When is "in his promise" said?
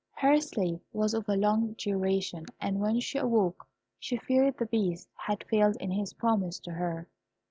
5.79-6.57